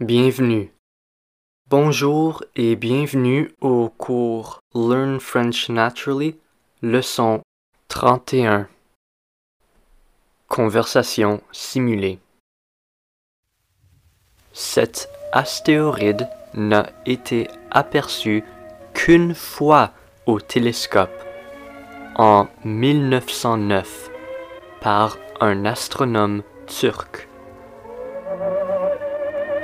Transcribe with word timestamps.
Bienvenue. 0.00 0.74
Bonjour 1.70 2.44
et 2.54 2.76
bienvenue 2.76 3.50
au 3.62 3.88
cours 3.88 4.60
Learn 4.74 5.18
French 5.20 5.70
Naturally, 5.70 6.36
leçon 6.82 7.40
31. 7.88 8.68
Conversation 10.48 11.40
simulée. 11.50 12.18
Cet 14.52 15.08
astéroïde 15.32 16.28
n'a 16.52 16.90
été 17.06 17.48
aperçu 17.70 18.44
qu'une 18.92 19.34
fois 19.34 19.92
au 20.26 20.40
télescope 20.40 21.24
en 22.16 22.48
1909 22.66 24.10
par 24.82 25.16
un 25.40 25.64
astronome 25.64 26.42
turc. 26.66 27.30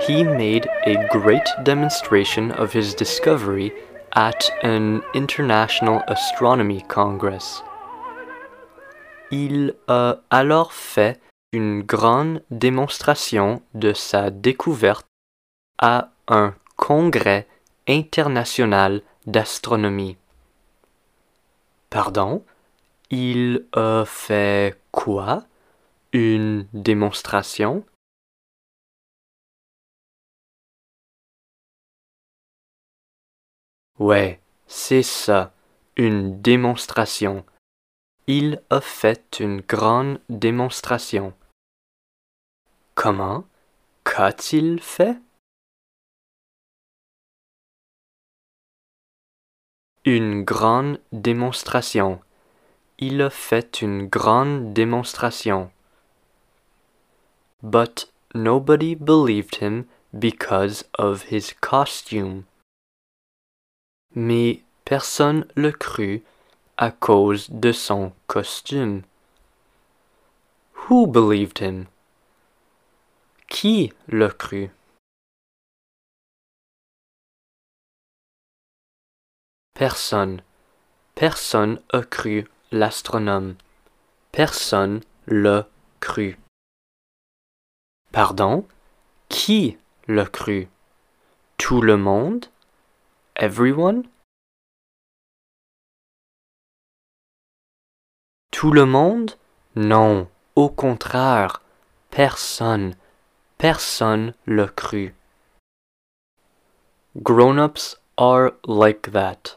He 0.09 0.25
made 0.25 0.69
a 0.85 0.97
great 1.11 1.49
demonstration 1.63 2.51
of 2.51 2.73
his 2.73 2.93
discovery 2.93 3.73
at 4.17 4.51
an 4.65 5.01
International 5.15 6.03
Astronomy 6.09 6.83
Congress. 6.89 7.63
Il 9.31 9.77
a 9.87 10.17
alors 10.29 10.73
fait 10.73 11.21
une 11.53 11.83
grande 11.83 12.43
démonstration 12.51 13.63
de 13.75 13.93
sa 13.93 14.31
découverte 14.31 15.07
à 15.79 16.11
un 16.27 16.55
congrès 16.77 17.47
international 17.87 19.03
d'astronomie. 19.27 20.17
Pardon? 21.91 22.43
Il 23.11 23.67
a 23.73 24.03
fait 24.05 24.77
quoi? 24.91 25.45
Une 26.13 26.67
démonstration? 26.73 27.85
Ouais, 34.03 34.41
c'est 34.67 35.05
ça, 35.05 35.53
une 35.97 36.43
démonstration. 36.43 37.45
Il 38.27 38.61
a 38.69 38.81
fait 38.81 39.39
une 39.39 39.61
grande 39.61 40.19
démonstration. 40.29 41.35
Comment 42.97 43.45
Qu'a-t-il 44.03 44.81
fait? 44.81 45.19
Une 50.05 50.43
grande 50.43 50.99
démonstration. 51.13 52.21
Il 52.99 53.23
a 53.23 53.31
fait 53.31 53.83
une 53.83 54.09
grande 54.09 54.73
démonstration. 54.73 55.71
But 57.63 58.11
nobody 58.35 58.97
believed 58.97 59.63
him 59.63 59.85
because 60.13 60.85
of 60.99 61.27
his 61.31 61.55
costume. 61.61 62.47
Mais 64.15 64.63
personne 64.85 65.47
le 65.55 65.73
crut 65.73 66.23
à 66.77 66.91
cause 66.91 67.49
de 67.51 67.73
son 67.73 68.13
costume. 68.27 69.03
Who 70.75 71.07
believed 71.07 71.61
him? 71.61 71.87
Qui 73.49 73.93
le 74.09 74.29
crut? 74.29 74.71
Personne. 79.75 80.43
Personne 81.15 81.81
a 81.93 82.03
cru 82.03 82.49
l'astronome. 82.71 83.57
Personne 84.31 85.01
l'a 85.27 85.69
cru. 86.01 86.39
Pardon? 88.11 88.67
Qui 89.29 89.79
l'a 90.07 90.27
cru? 90.27 90.69
Tout 91.57 91.81
le 91.81 91.97
monde? 91.97 92.52
Everyone? 93.37 94.05
Tout 98.51 98.73
le 98.73 98.85
monde? 98.85 99.33
Non, 99.75 100.29
au 100.55 100.69
contraire, 100.69 101.63
personne, 102.11 102.95
personne 103.57 104.35
l'a 104.47 104.69
cru. 104.69 105.15
Grown-ups 107.17 107.97
are 108.19 108.51
like 108.67 109.11
that. 109.13 109.57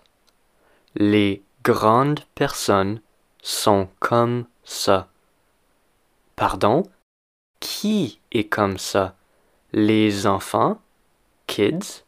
Les 0.96 1.44
grandes 1.64 2.22
personnes 2.34 3.02
sont 3.44 3.90
comme 4.00 4.48
ça. 4.64 5.10
Pardon? 6.38 6.84
Qui 7.60 8.22
est 8.32 8.48
comme 8.48 8.78
ça? 8.78 9.18
Les 9.74 10.28
enfants? 10.28 10.82
Kids? 11.48 12.05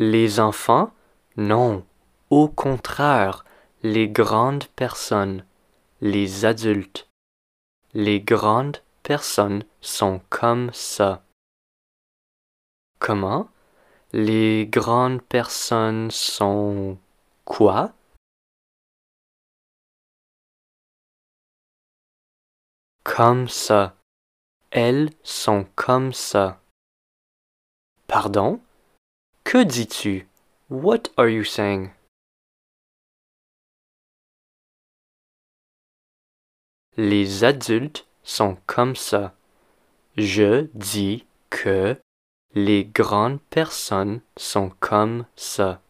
Les 0.00 0.38
enfants? 0.38 0.92
Non, 1.36 1.84
au 2.30 2.48
contraire, 2.48 3.44
les 3.82 4.08
grandes 4.08 4.68
personnes, 4.68 5.44
les 6.00 6.44
adultes. 6.44 7.08
Les 7.94 8.20
grandes 8.20 8.80
personnes 9.02 9.64
sont 9.80 10.20
comme 10.30 10.72
ça. 10.72 11.24
Comment? 13.00 13.48
Les 14.12 14.68
grandes 14.68 15.20
personnes 15.20 16.12
sont 16.12 16.96
quoi? 17.44 17.92
Comme 23.02 23.48
ça. 23.48 23.96
Elles 24.70 25.10
sont 25.24 25.66
comme 25.74 26.12
ça. 26.12 26.60
Pardon? 28.06 28.60
Que 29.48 29.64
dis-tu? 29.64 30.26
What 30.68 31.08
are 31.16 31.30
you 31.30 31.42
saying? 31.42 31.92
Les 36.98 37.44
adultes 37.44 38.04
sont 38.22 38.58
comme 38.66 38.94
ça. 38.94 39.32
Je 40.18 40.68
dis 40.74 41.24
que 41.48 41.96
les 42.52 42.84
grandes 42.84 43.40
personnes 43.48 44.20
sont 44.36 44.72
comme 44.80 45.24
ça. 45.34 45.80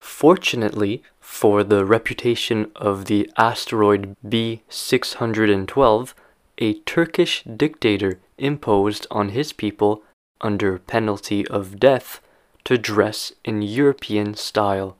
Fortunately 0.00 1.00
for 1.20 1.62
the 1.62 1.84
reputation 1.84 2.72
of 2.74 3.04
the 3.04 3.30
asteroid 3.36 4.16
B612, 4.26 6.14
a 6.58 6.74
Turkish 6.84 7.44
dictator 7.44 8.18
imposed 8.36 9.06
on 9.12 9.28
his 9.28 9.52
people, 9.52 10.02
under 10.40 10.78
penalty 10.78 11.46
of 11.48 11.78
death, 11.78 12.20
to 12.64 12.78
dress 12.78 13.34
in 13.44 13.60
European 13.60 14.34
style. 14.34 14.94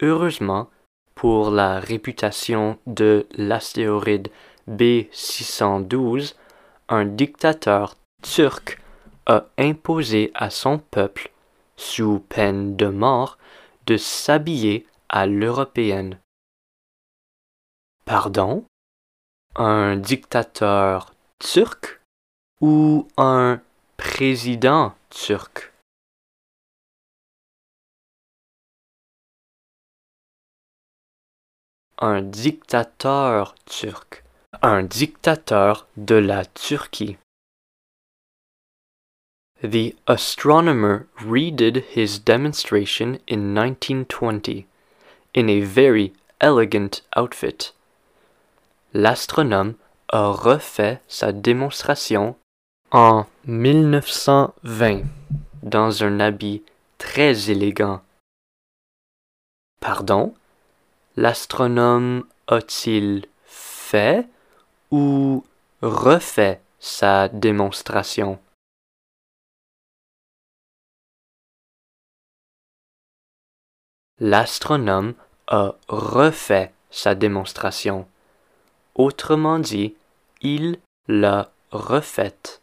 Heureusement, 0.00 0.68
pour 1.14 1.50
la 1.50 1.80
réputation 1.80 2.78
de 2.86 3.26
l'astéroïde 3.32 4.28
B612, 4.68 6.34
un 6.88 7.04
dictateur 7.04 7.96
turc 8.22 8.80
a 9.26 9.46
imposé 9.58 10.30
à 10.34 10.50
son 10.50 10.78
peuple, 10.78 11.30
sous 11.76 12.20
peine 12.28 12.76
de 12.76 12.86
mort, 12.86 13.38
de 13.86 13.96
s'habiller 13.96 14.86
à 15.08 15.26
l'européenne. 15.26 16.18
Pardon? 18.04 18.64
Un 19.54 19.96
dictateur 19.96 21.14
turc 21.38 22.00
ou 22.60 23.08
un 23.16 23.60
président 23.96 24.94
turc 25.10 25.72
Un 31.98 32.20
dictateur 32.20 33.54
turc. 33.64 34.22
Un 34.60 34.82
dictateur 34.82 35.86
de 35.96 36.16
la 36.16 36.44
Turquie. 36.44 37.16
The 39.62 39.94
astronomer 40.06 41.06
redid 41.18 41.84
his 41.94 42.18
demonstration 42.18 43.18
in 43.26 43.54
1920 43.54 44.66
in 45.32 45.48
a 45.48 45.60
very 45.62 46.12
elegant 46.38 47.00
outfit. 47.16 47.72
L'astronome 48.92 49.76
a 50.10 50.28
refait 50.32 51.00
sa 51.08 51.32
démonstration 51.32 52.36
en 52.90 53.26
1920 53.46 55.02
dans 55.62 56.04
un 56.04 56.20
habit 56.20 56.62
très 56.98 57.50
élégant. 57.50 58.02
Pardon? 59.80 60.34
L'astronome 61.16 62.26
a-t-il 62.46 63.26
fait 63.44 64.28
ou 64.90 65.44
refait 65.82 66.60
sa 66.78 67.28
démonstration? 67.28 68.38
L'astronome 74.18 75.14
a 75.46 75.74
refait 75.88 76.72
sa 76.90 77.14
démonstration. 77.14 78.08
Autrement 78.94 79.58
dit, 79.58 79.94
il 80.40 80.78
l'a 81.06 81.50
refaite. 81.70 82.62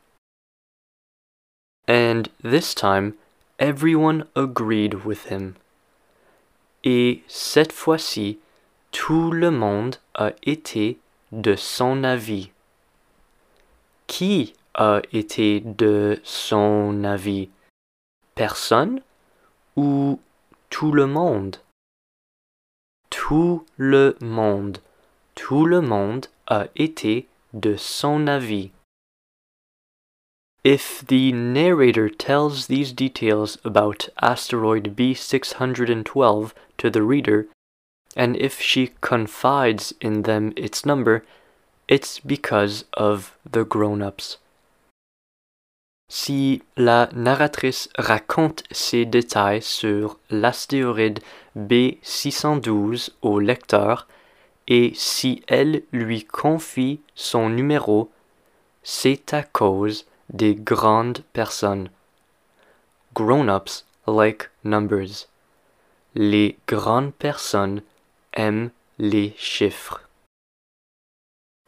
And 1.88 2.30
this 2.42 2.74
time, 2.74 3.16
everyone 3.60 4.26
agreed 4.36 5.06
with 5.06 5.30
him. 5.30 5.56
Et 6.84 7.24
cette 7.28 7.74
fois-ci, 7.74 8.40
tout 8.92 9.32
le 9.32 9.52
monde 9.52 9.98
a 10.16 10.32
été 10.44 10.98
de 11.32 11.56
son 11.56 12.04
avis. 12.04 12.52
Qui 14.08 14.54
a 14.76 15.02
été 15.12 15.62
de 15.62 16.20
son 16.24 17.04
avis? 17.04 17.50
Personne 18.36 19.02
ou 19.76 20.20
tout 20.70 20.92
le 20.92 21.08
monde? 21.08 21.58
Tout 23.10 23.66
le 23.78 24.16
monde. 24.22 24.80
Tout 25.36 25.66
le 25.66 25.82
monde 25.82 26.28
a 26.48 26.68
été 26.76 27.28
de 27.54 27.76
son 27.76 28.28
avis. 28.28 28.72
If 30.64 31.06
the 31.06 31.34
narrator 31.34 32.08
tells 32.08 32.68
these 32.68 32.94
details 32.94 33.58
about 33.66 34.08
asteroid 34.22 34.96
B612 34.96 36.54
to 36.78 36.90
the 36.90 37.02
reader, 37.02 37.48
and 38.16 38.38
if 38.38 38.62
she 38.62 38.94
confides 39.02 39.94
in 40.00 40.22
them 40.22 40.54
its 40.56 40.86
number, 40.86 41.26
it's 41.90 42.20
because 42.20 42.86
of 42.94 43.36
the 43.50 43.66
grown-ups. 43.66 44.38
Si 46.10 46.62
la 46.78 47.08
narratrice 47.12 47.90
raconte 47.98 48.64
ces 48.72 49.04
détails 49.04 49.64
sur 49.64 50.18
l'astéroïde 50.30 51.20
B612 51.58 53.10
au 53.22 53.40
lecteur, 53.40 54.08
et 54.68 54.94
si 54.96 55.44
elle 55.50 55.82
lui 55.92 56.24
confie 56.24 57.02
son 57.16 57.50
numéro, 57.50 58.12
c'est 58.82 59.34
à 59.34 59.44
cause 59.44 60.06
des 60.30 60.56
grandes 60.56 61.24
personnes. 61.34 61.90
Grown-ups 63.14 63.86
like 64.08 64.50
numbers. 64.64 65.28
Les 66.16 66.58
grandes 66.68 67.14
personnes 67.14 67.82
aiment 68.34 68.72
les 69.00 69.34
chiffres. 69.38 70.02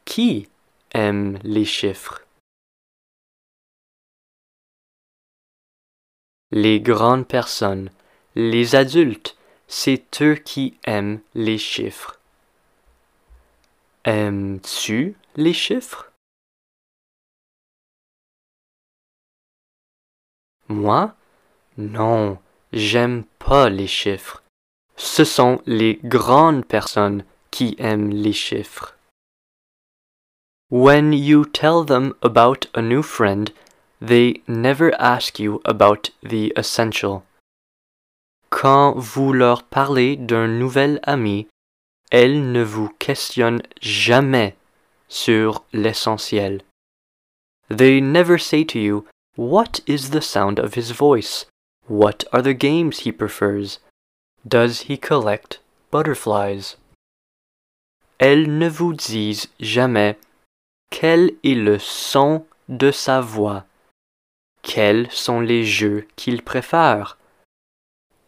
Qui 0.04 0.48
aime 0.92 1.38
les 1.42 1.64
chiffres? 1.64 2.22
Les 6.52 6.80
grandes 6.80 7.26
personnes, 7.26 7.90
les 8.36 8.76
adultes, 8.76 9.36
c'est 9.66 10.22
eux 10.22 10.36
qui 10.36 10.78
aiment 10.84 11.20
les 11.34 11.58
chiffres. 11.58 12.20
Aimes-tu 14.04 15.16
les 15.34 15.52
chiffres? 15.52 16.12
Moi 20.68 21.14
Non, 21.76 22.38
j'aime 22.72 23.24
pas 23.38 23.68
les 23.68 23.86
chiffres. 23.86 24.42
Ce 24.96 25.24
sont 25.24 25.60
les 25.66 26.00
grandes 26.02 26.64
personnes 26.64 27.24
qui 27.50 27.76
aiment 27.78 28.10
les 28.10 28.32
chiffres. 28.32 28.96
When 30.70 31.12
you 31.12 31.44
tell 31.44 31.84
them 31.86 32.14
about 32.22 32.66
a 32.74 32.82
new 32.82 33.02
friend, 33.02 33.52
they 34.00 34.42
never 34.48 34.92
ask 34.98 35.38
you 35.38 35.60
about 35.64 36.10
the 36.22 36.52
essential. 36.56 37.22
Quand 38.50 38.94
vous 38.96 39.32
leur 39.32 39.62
parlez 39.62 40.16
d'un 40.16 40.48
nouvel 40.48 40.98
ami, 41.04 41.46
elles 42.10 42.50
ne 42.52 42.62
vous 42.62 42.88
questionnent 42.98 43.62
jamais 43.80 44.56
sur 45.08 45.64
l'essentiel. 45.72 46.62
They 47.68 48.00
never 48.00 48.38
say 48.38 48.64
to 48.66 48.78
you, 48.78 49.04
What 49.36 49.80
is 49.86 50.10
the 50.10 50.22
sound 50.22 50.58
of 50.58 50.74
his 50.74 50.92
voice? 50.92 51.44
What 51.86 52.24
are 52.32 52.42
the 52.42 52.54
games 52.54 53.00
he 53.00 53.12
prefers? 53.12 53.78
Does 54.48 54.82
he 54.88 54.96
collect 54.96 55.60
butterflies? 55.90 56.76
Elles 58.18 58.48
ne 58.48 58.68
vous 58.68 58.94
disent 58.94 59.48
jamais 59.60 60.16
quel 60.90 61.32
est 61.44 61.54
le 61.54 61.78
son 61.78 62.46
de 62.68 62.90
sa 62.90 63.20
voix, 63.20 63.66
quels 64.62 65.10
sont 65.10 65.40
les 65.40 65.64
jeux 65.64 66.06
qu'il 66.16 66.42
préfère, 66.42 67.18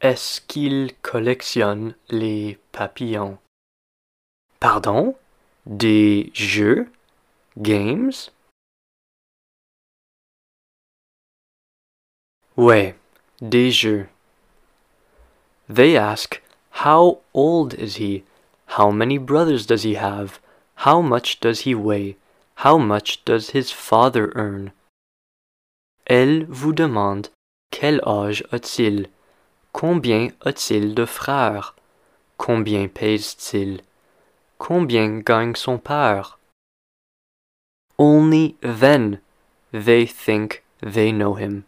est-ce 0.01 0.41
qu'il 0.41 0.93
collectionne 1.03 1.95
les 2.09 2.59
papillons? 2.71 3.39
Pardon? 4.61 5.17
Des 5.67 6.31
jeux? 6.35 6.89
Games? 7.57 8.13
Des 12.59 13.71
jeux. 13.71 14.09
They 15.69 15.97
ask, 15.97 16.43
How 16.83 17.21
old 17.33 17.73
is 17.75 17.97
he? 17.97 18.25
How 18.77 18.91
many 18.91 19.17
brothers 19.17 19.65
does 19.65 19.85
he 19.85 19.95
have? 19.95 20.41
How 20.85 21.01
much 21.01 21.39
does 21.39 21.61
he 21.61 21.77
weigh? 21.77 22.17
How 22.57 22.77
much 22.77 23.25
does 23.25 23.51
his 23.51 23.71
father 23.71 24.33
earn? 24.35 24.73
Elle 26.09 26.47
vous 26.47 26.73
demande, 26.73 27.29
Quel 27.71 28.01
âge 28.01 28.43
a-t-il? 28.51 29.07
Combien 29.73 30.33
a-t-il 30.45 30.97
de 30.97 31.07
frères? 31.07 31.77
Combien 32.39 32.89
pèse-t-il? 32.89 33.83
Combien 34.59 35.21
gagne 35.23 35.55
son 35.55 35.79
père? 35.79 36.39
Only 38.01 38.57
then 38.61 39.21
they 39.71 40.07
think 40.07 40.65
they 40.81 41.13
know 41.13 41.35
him. 41.35 41.65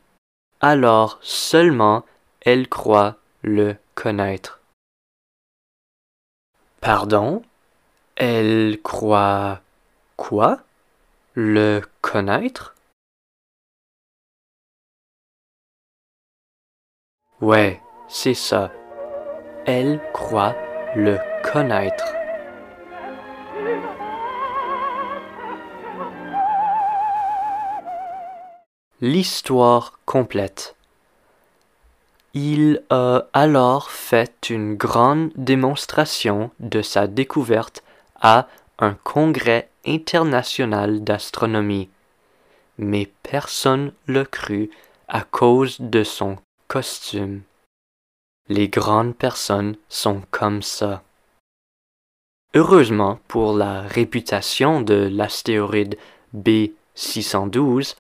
Alors 0.63 1.19
seulement 1.23 2.05
elle 2.43 2.69
croit 2.69 3.17
le 3.43 3.77
connaître. 3.95 4.61
Pardon? 6.83 7.43
Elle 8.17 8.79
croit 8.83 9.63
quoi? 10.17 10.61
Le 11.35 11.81
connaître? 12.03 12.75
Ouais, 17.41 17.81
c'est 18.09 18.35
ça. 18.35 18.71
Elle 19.65 19.99
croit 20.13 20.55
le 20.95 21.19
connaître. 21.43 22.20
L'histoire 29.03 29.99
complète. 30.05 30.77
Il 32.35 32.83
a 32.91 33.25
alors 33.33 33.91
fait 33.91 34.51
une 34.51 34.75
grande 34.75 35.31
démonstration 35.37 36.51
de 36.61 36.83
sa 36.83 37.07
découverte 37.07 37.83
à 38.21 38.47
un 38.79 38.93
congrès 38.93 39.71
international 39.87 41.03
d'astronomie, 41.03 41.89
mais 42.77 43.11
personne 43.23 43.93
le 44.05 44.25
crut 44.25 44.71
à 45.09 45.23
cause 45.23 45.81
de 45.81 46.05
son 46.05 46.37
costume. 46.69 47.41
Les 48.49 48.69
grandes 48.69 49.17
personnes 49.17 49.77
sont 49.89 50.21
comme 50.31 50.61
ça. 50.61 51.03
Heureusement 52.55 53.19
pour 53.29 53.55
la 53.55 53.81
réputation 53.81 54.83
de 54.83 55.09
l'astéroïde 55.11 55.97
B612, 56.37 57.95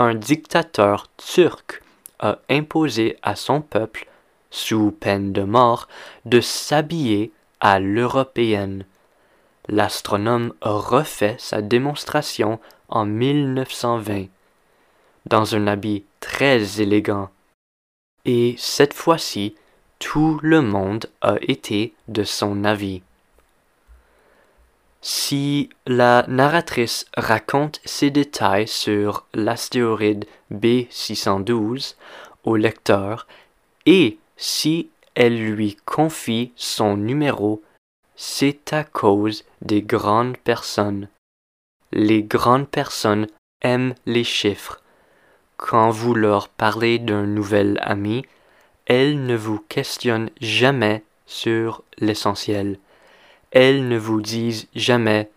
un 0.00 0.14
dictateur 0.14 1.08
turc 1.18 1.82
a 2.20 2.38
imposé 2.48 3.18
à 3.22 3.36
son 3.36 3.60
peuple, 3.60 4.08
sous 4.50 4.92
peine 4.92 5.32
de 5.32 5.42
mort, 5.42 5.88
de 6.24 6.40
s'habiller 6.40 7.32
à 7.60 7.78
l'européenne. 7.80 8.86
L'astronome 9.68 10.54
refait 10.62 11.36
sa 11.38 11.60
démonstration 11.60 12.58
en 12.88 13.04
1920, 13.04 14.28
dans 15.26 15.54
un 15.54 15.66
habit 15.66 16.04
très 16.20 16.80
élégant. 16.80 17.28
Et 18.24 18.54
cette 18.58 18.94
fois-ci, 18.94 19.54
tout 19.98 20.40
le 20.42 20.62
monde 20.62 21.10
a 21.20 21.36
été 21.42 21.92
de 22.08 22.24
son 22.24 22.64
avis. 22.64 23.02
Si 25.02 25.70
la 25.86 26.24
narratrice 26.28 27.06
raconte 27.16 27.80
ces 27.84 28.10
détails 28.10 28.68
sur 28.68 29.26
l'astéroïde 29.32 30.26
B612 30.52 31.94
au 32.44 32.56
lecteur 32.56 33.26
et 33.86 34.18
si 34.36 34.90
elle 35.14 35.38
lui 35.38 35.76
confie 35.86 36.52
son 36.54 36.96
numéro, 36.96 37.62
c'est 38.14 38.72
à 38.74 38.84
cause 38.84 39.44
des 39.62 39.80
grandes 39.80 40.36
personnes. 40.36 41.08
Les 41.92 42.22
grandes 42.22 42.68
personnes 42.68 43.26
aiment 43.62 43.94
les 44.04 44.24
chiffres. 44.24 44.82
Quand 45.56 45.90
vous 45.90 46.14
leur 46.14 46.48
parlez 46.48 46.98
d'un 46.98 47.26
nouvel 47.26 47.78
ami, 47.82 48.24
elles 48.86 49.24
ne 49.24 49.36
vous 49.36 49.64
questionnent 49.68 50.30
jamais 50.40 51.02
sur 51.26 51.82
l'essentiel 51.98 52.78
elles 53.50 53.88
ne 53.88 53.98
vous 53.98 54.20
disent 54.20 54.68
jamais 54.74 55.30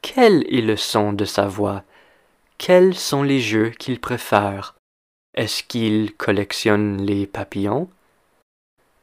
Quel 0.00 0.42
est 0.52 0.62
le 0.62 0.76
son 0.76 1.12
de 1.12 1.24
sa 1.24 1.46
voix 1.46 1.84
Quels 2.58 2.94
sont 2.94 3.22
les 3.22 3.40
jeux 3.40 3.70
qu'il 3.70 4.00
préfère. 4.00 4.74
Est-ce 5.34 5.62
qu'il 5.62 6.14
collectionne 6.14 7.00
les 7.02 7.26
papillons? 7.26 7.88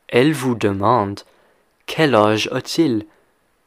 Elle 0.07 0.33
vous 0.33 0.55
demande 0.55 1.21
Quel 1.85 2.15
âge 2.15 2.49
a-t-il? 2.51 3.05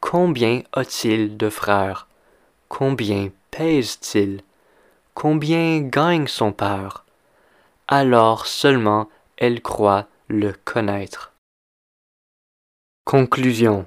Combien 0.00 0.62
a-t-il 0.72 1.36
de 1.36 1.48
frères? 1.48 2.08
Combien 2.68 3.30
pèse-t-il? 3.50 4.42
Combien 5.14 5.80
gagne 5.80 6.26
son 6.26 6.52
père? 6.52 7.04
Alors 7.88 8.46
seulement 8.46 9.08
elle 9.36 9.60
croit 9.60 10.06
le 10.28 10.52
connaître. 10.52 11.32
Conclusion. 13.04 13.84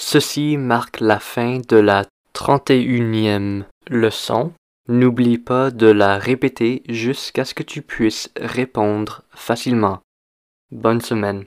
Ceci 0.00 0.56
marque 0.56 1.00
la 1.00 1.18
fin 1.18 1.58
de 1.68 1.76
la 1.76 2.06
31e 2.32 3.64
leçon. 3.88 4.52
N'oublie 4.86 5.38
pas 5.38 5.72
de 5.72 5.88
la 5.88 6.18
répéter 6.18 6.84
jusqu'à 6.88 7.44
ce 7.44 7.52
que 7.52 7.64
tu 7.64 7.82
puisses 7.82 8.30
répondre 8.40 9.24
facilement. 9.32 9.98
Bonne 10.70 11.00
semaine. 11.00 11.46